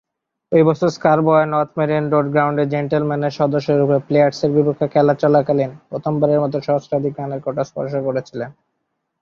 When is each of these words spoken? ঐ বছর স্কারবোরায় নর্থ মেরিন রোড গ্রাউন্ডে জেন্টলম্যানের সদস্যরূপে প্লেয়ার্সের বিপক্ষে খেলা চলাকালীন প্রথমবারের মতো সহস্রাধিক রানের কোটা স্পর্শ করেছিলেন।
ঐ 0.51 0.59
বছর 0.67 0.89
স্কারবোরায় 0.95 1.49
নর্থ 1.53 1.71
মেরিন 1.77 2.05
রোড 2.13 2.27
গ্রাউন্ডে 2.33 2.63
জেন্টলম্যানের 2.73 3.37
সদস্যরূপে 3.39 3.97
প্লেয়ার্সের 4.07 4.51
বিপক্ষে 4.55 4.87
খেলা 4.93 5.13
চলাকালীন 5.21 5.71
প্রথমবারের 5.89 6.41
মতো 6.43 6.57
সহস্রাধিক 6.67 7.13
রানের 7.15 7.41
কোটা 7.45 7.63
স্পর্শ 7.69 7.93
করেছিলেন। 8.07 8.49